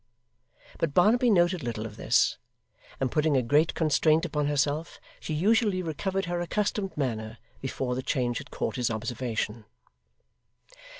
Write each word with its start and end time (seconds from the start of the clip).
But 0.79 0.95
Barnaby 0.95 1.29
noted 1.29 1.61
little 1.61 1.85
of 1.85 1.95
this; 1.95 2.39
and 2.99 3.11
putting 3.11 3.37
a 3.37 3.43
great 3.43 3.75
constraint 3.75 4.25
upon 4.25 4.47
herself, 4.47 4.99
she 5.19 5.31
usually 5.35 5.83
recovered 5.83 6.25
her 6.25 6.41
accustomed 6.41 6.97
manner 6.97 7.37
before 7.61 7.93
the 7.93 8.01
change 8.01 8.39
had 8.39 8.49
caught 8.49 8.77
his 8.77 8.89
observation. 8.89 9.63